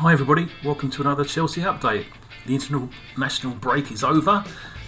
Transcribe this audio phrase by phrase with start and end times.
[0.00, 0.48] Hi, everybody.
[0.64, 2.06] Welcome to another Chelsea update.
[2.46, 4.42] The international break is over,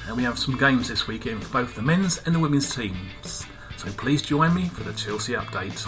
[0.06, 3.45] and we have some games this weekend for both the men's and the women's teams.
[3.77, 5.86] So please join me for the Chelsea update.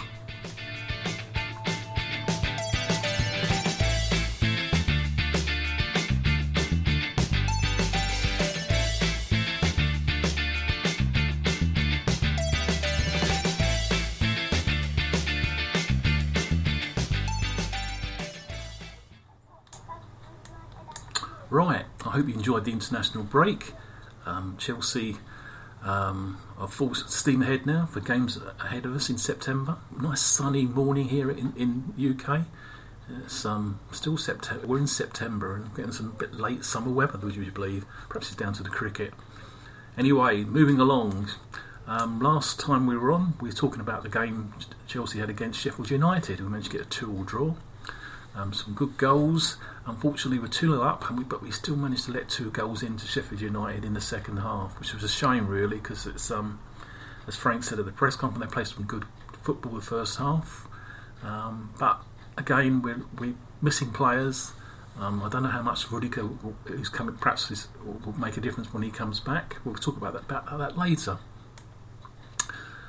[21.55, 23.71] Right, I hope you enjoyed the international break.
[24.25, 25.15] Um, Chelsea
[25.81, 29.77] um, are full steam ahead now for games ahead of us in September.
[29.97, 32.41] Nice sunny morning here in, in UK.
[33.23, 34.67] It's um, still September.
[34.67, 37.85] We're in September and getting some bit late summer weather, would you believe?
[38.09, 39.13] Perhaps it's down to the cricket.
[39.97, 41.29] Anyway, moving along.
[41.87, 44.53] Um, last time we were on, we were talking about the game
[44.87, 46.41] Chelsea had against Sheffield United.
[46.41, 47.55] We managed to get a two-all draw.
[48.35, 49.57] Um, some good goals.
[49.85, 53.07] Unfortunately, we're 2 0 up, we, but we still managed to let two goals into
[53.07, 56.59] Sheffield United in the second half, which was a shame, really, because it's, um,
[57.27, 59.05] as Frank said at the press conference, they played some good
[59.41, 60.67] football the first half.
[61.23, 62.01] Um, but
[62.37, 64.51] again, we're, we're missing players.
[64.99, 66.23] Um, I don't know how much Rudiger,
[66.65, 69.57] who's coming, perhaps is, will make a difference when he comes back.
[69.63, 71.19] We'll talk about that, about that later.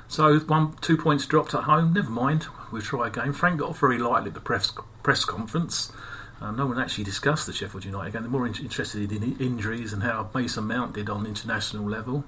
[0.07, 1.93] So one, two points dropped at home.
[1.93, 2.47] Never mind.
[2.71, 3.33] We'll try again.
[3.33, 4.71] Frank got off very lightly at the press
[5.03, 5.91] press conference.
[6.39, 8.21] Um, no one actually discussed the Sheffield United game.
[8.21, 12.25] They're more in- interested in injuries and how Mason Mount did on international level.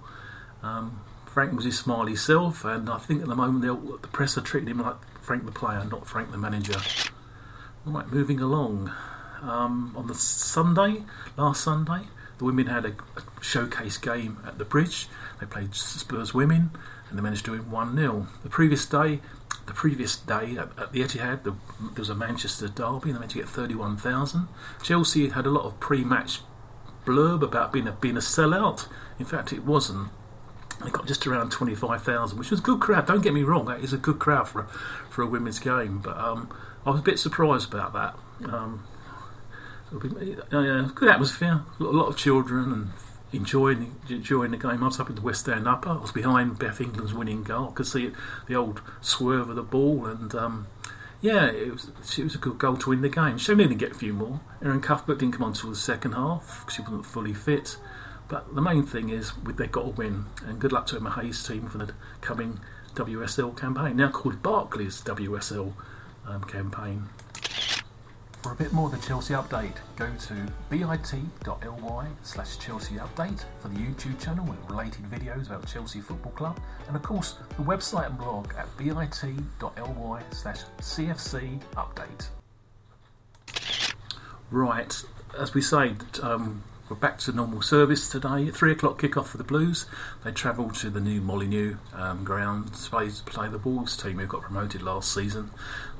[0.63, 4.41] Um, Frank was his smiley self, and I think at the moment the press are
[4.41, 6.79] treating him like Frank the player, not Frank the manager.
[7.85, 8.91] Right, moving along.
[9.41, 11.03] Um, on the Sunday,
[11.37, 12.07] last Sunday,
[12.39, 15.07] the women had a, a showcase game at the Bridge.
[15.39, 16.71] They played Spurs women
[17.09, 18.27] and they managed to win 1 0.
[18.43, 19.19] The previous day,
[19.67, 21.51] the previous day at, at the Etihad, the,
[21.81, 24.47] there was a Manchester derby, and they managed to get 31,000.
[24.83, 26.41] Chelsea had a lot of pre match
[27.05, 28.87] blurb about being a, being a sellout.
[29.17, 30.09] In fact, it wasn't.
[30.83, 33.05] They got just around 25,000, which was a good crowd.
[33.05, 34.67] Don't get me wrong, that is a good crowd for a,
[35.09, 36.49] for a women's game, but um,
[36.85, 38.49] I was a bit surprised about that.
[38.49, 38.85] Um,
[39.91, 42.89] uh, good atmosphere, a lot of children and
[43.31, 44.83] enjoying enjoying the game.
[44.83, 45.89] I was up in the West End upper.
[45.89, 47.69] I was behind Beth England's winning goal.
[47.69, 48.13] I could see it,
[48.47, 50.67] the old swerve of the ball, and um,
[51.21, 53.37] yeah, it was it was a good goal to win the game.
[53.37, 54.41] Shame didn't get a few more.
[54.63, 57.77] Erin Cuthbert didn't come on until the second half because she wasn't fully fit.
[58.27, 61.45] But the main thing is they've got to win, and good luck to Emma Hayes'
[61.45, 62.59] team for the coming
[62.93, 65.73] WSL campaign, now called Barclays WSL
[66.27, 67.09] um, campaign.
[68.41, 70.33] For a bit more of the Chelsea update, go to
[70.69, 76.59] bit.ly slash Chelsea update for the YouTube channel with related videos about Chelsea Football Club,
[76.87, 79.07] and of course the website and blog at bit.ly
[80.31, 82.27] slash CFC update.
[84.49, 85.03] Right,
[85.37, 88.49] as we say, um, we're back to normal service today.
[88.49, 89.85] Three o'clock kick-off for the Blues.
[90.23, 94.25] They travel to the new Molineux um, ground to play, play the Wolves team who
[94.25, 95.51] got promoted last season.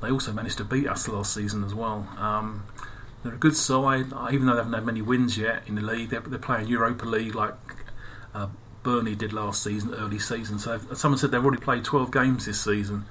[0.02, 2.08] They also managed to beat us last season as well.
[2.18, 2.64] Um,
[3.22, 6.10] they're a good side, even though they haven't had many wins yet in the league.
[6.10, 7.54] They're, they're playing Europa League like
[8.34, 8.48] uh,
[8.82, 10.58] Burnley did last season, early season.
[10.58, 13.04] So someone said they've already played 12 games this season.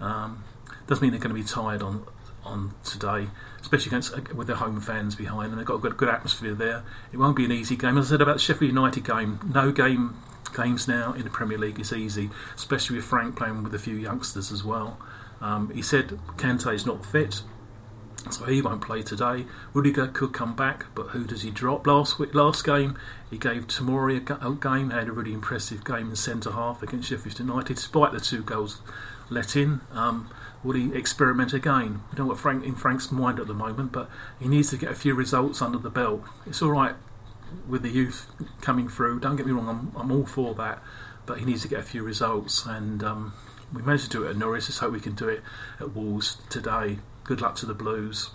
[0.00, 0.42] Um,
[0.88, 2.04] doesn't mean they're going to be tired on
[2.44, 3.28] on today,
[3.60, 5.58] especially against uh, with their home fans behind them.
[5.58, 6.82] They've got a good, good atmosphere there.
[7.12, 7.98] It won't be an easy game.
[7.98, 10.16] As I said about the Sheffield United game, no game
[10.54, 13.94] games now in the Premier League is easy, especially with Frank playing with a few
[13.94, 14.98] youngsters as well.
[15.40, 17.42] Um, he said is not fit,
[18.30, 19.46] so he won't play today.
[19.72, 21.86] Rudiger could come back, but who does he drop?
[21.86, 22.98] Last week, last game,
[23.30, 24.90] he gave Tomori a game.
[24.90, 28.82] Had a really impressive game in centre half against Sheffield United, despite the two goals
[29.30, 29.80] let in.
[29.92, 30.30] Um,
[30.62, 32.02] will he experiment again?
[32.10, 34.76] We don't know what Frank in Frank's mind at the moment, but he needs to
[34.76, 36.22] get a few results under the belt.
[36.46, 36.94] It's all right
[37.68, 38.26] with the youth
[38.60, 39.20] coming through.
[39.20, 40.82] Don't get me wrong, I'm, I'm all for that,
[41.26, 42.66] but he needs to get a few results.
[42.66, 43.32] And um,
[43.72, 44.68] we managed to do it at Norwich.
[44.68, 45.42] Let's hope we can do it
[45.78, 46.98] at Wolves today.
[47.24, 48.30] Good luck to the Blues.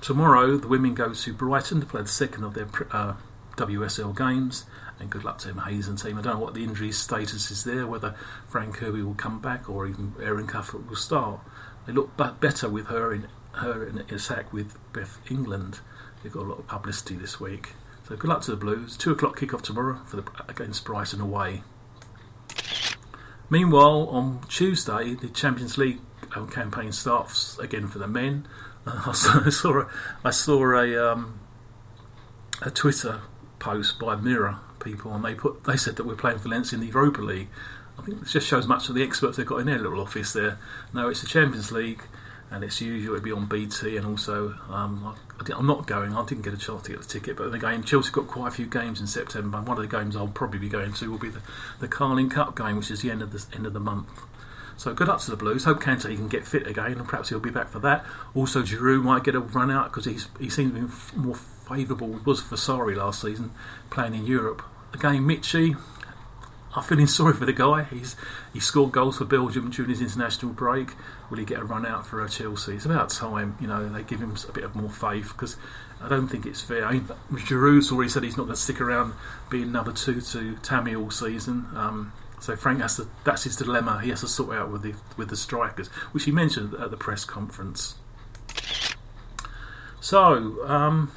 [0.00, 3.14] Tomorrow, the women go to Brighton to play the second of their uh,
[3.66, 4.64] WSL games
[4.98, 6.18] and good luck to Emma, Hayes and team.
[6.18, 8.14] I don't know what the injury status is there, whether
[8.48, 11.40] Fran Kirby will come back or even Erin Cuthbert will start.
[11.86, 15.80] They look better with her in her in attack with Beth England.
[16.22, 17.70] They've got a lot of publicity this week.
[18.08, 18.96] So good luck to the Blues.
[18.96, 21.62] Two o'clock kick-off tomorrow for the against Brighton away.
[23.48, 25.98] Meanwhile, on Tuesday, the Champions League
[26.36, 28.46] um, campaign starts again for the men.
[28.86, 29.84] I saw, I saw
[30.24, 31.40] a, saw a, um,
[32.62, 33.22] a Twitter
[33.60, 36.90] post by Mirror people, and they put they said that we're playing Valencia in the
[36.90, 37.48] Europa League.
[37.98, 40.32] I think it just shows much of the experts they've got in their little office
[40.32, 40.58] there.
[40.92, 42.02] No, it's the Champions League,
[42.50, 46.14] and it's usual it'd be on BT, and also um, I, am not going.
[46.14, 48.48] I didn't get a chance to get the ticket, but the game Chelsea got quite
[48.48, 49.58] a few games in September.
[49.58, 51.42] And one of the games I'll probably be going to will be the,
[51.78, 54.08] the Carling Cup game, which is the end of the end of the month.
[54.76, 55.64] So good luck to the Blues.
[55.64, 58.02] Hope Kante can get fit again, and perhaps he'll be back for that.
[58.34, 61.36] Also, Giroud might get a run out because he's he seems to be more
[61.70, 62.20] favourable.
[62.24, 63.52] Was for Sarri last season
[63.90, 64.62] playing in Europe.
[64.92, 65.76] Again, Michy.
[66.74, 67.84] I'm feeling sorry for the guy.
[67.84, 68.16] He's
[68.52, 70.94] he scored goals for Belgium during his international break.
[71.28, 72.74] Will he get a run out for Chelsea?
[72.74, 75.56] It's about time, you know, they give him a bit of more faith because
[76.02, 76.84] I don't think it's fair.
[76.84, 79.14] I mean, Giroud's already said he's not going to stick around
[79.48, 81.66] being number two to Tammy all season.
[81.74, 84.00] Um, so Frank has to, that's his dilemma.
[84.00, 86.96] He has to sort out with the with the strikers, which he mentioned at the
[86.96, 87.96] press conference.
[90.00, 91.12] So um,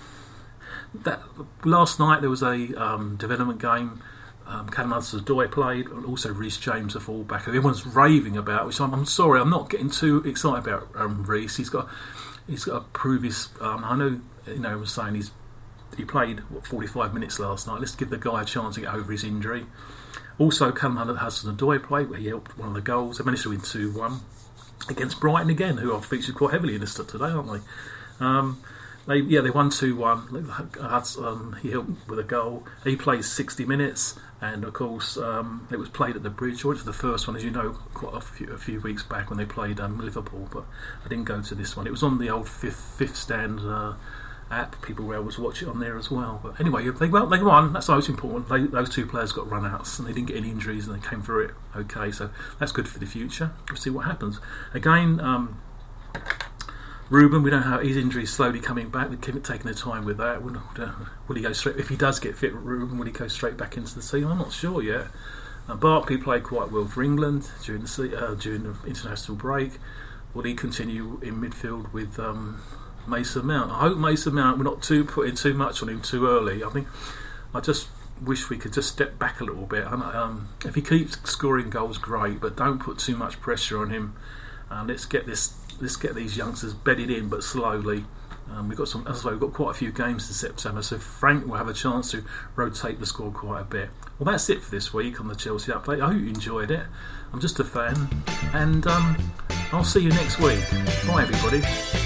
[0.93, 1.21] that
[1.63, 4.01] last night there was a um, development game.
[4.45, 7.47] Um, Callum Hudson-Odoi played, and also Reece James, a fullback.
[7.47, 11.55] Everyone's raving about, which I'm, I'm sorry, I'm not getting too excited about um, Reece.
[11.55, 11.87] He's got
[12.47, 13.49] he's got to prove his.
[13.61, 15.31] Um, I know you know I was saying he's
[15.95, 17.79] he played what 45 minutes last night.
[17.79, 19.65] Let's give the guy a chance to get over his injury.
[20.39, 23.17] Also, Callum Hudson-Odoi played where he helped one of the goals.
[23.17, 24.19] They managed to win 2 1
[24.89, 27.59] against Brighton again, who I've featured quite heavily in this today, aren't they?
[28.19, 28.61] Um,
[29.07, 30.53] they yeah, they won 2 1.
[30.81, 32.63] Um, he helped with a goal.
[32.83, 36.63] He played 60 minutes, and of course, um, it was played at the bridge.
[36.63, 39.03] I went to the first one, as you know, quite a few, a few weeks
[39.03, 40.65] back when they played um, Liverpool, but
[41.05, 41.87] I didn't go to this one.
[41.87, 43.59] It was on the old fifth, fifth stand.
[43.59, 43.93] Uh,
[44.51, 44.81] app.
[44.81, 46.39] People were able to watch it on there as well.
[46.43, 47.73] But anyway, they well they won.
[47.73, 48.49] That's the most important.
[48.49, 51.21] They, those two players got runouts and they didn't get any injuries and they came
[51.21, 52.11] through it okay.
[52.11, 52.29] So
[52.59, 53.51] that's good for the future.
[53.69, 54.39] We'll see what happens.
[54.73, 55.61] Again, um,
[57.09, 59.09] Ruben, we know how his injury is slowly coming back.
[59.09, 60.41] They're taking their time with that.
[60.41, 60.61] Will,
[61.27, 61.77] will, he go straight?
[61.77, 64.27] If he does get fit, Ruben, will he go straight back into the team?
[64.27, 65.07] I'm not sure yet.
[65.67, 69.73] Uh, Barkley played quite well for England during the uh, during the international break.
[70.33, 72.19] Will he continue in midfield with?
[72.19, 72.61] Um,
[73.07, 73.71] Mason Mount.
[73.71, 76.63] I hope Mason Mount we're not too putting too much on him too early.
[76.63, 76.87] I think
[77.53, 77.87] I just
[78.21, 79.85] wish we could just step back a little bit.
[79.85, 84.15] Um, if he keeps scoring goals, great, but don't put too much pressure on him.
[84.71, 85.53] Uh, let's get this.
[85.79, 88.05] Let's get these youngsters bedded in, but slowly.
[88.51, 89.07] Um, we've got some.
[89.07, 91.73] As well, we've got quite a few games in September, so Frank will have a
[91.73, 92.23] chance to
[92.55, 93.89] rotate the squad quite a bit.
[94.19, 96.01] Well, that's it for this week on the Chelsea update.
[96.01, 96.85] I hope you enjoyed it.
[97.31, 98.09] I'm just a fan,
[98.53, 99.17] and um,
[99.71, 100.59] I'll see you next week.
[101.07, 102.02] Bye, everybody.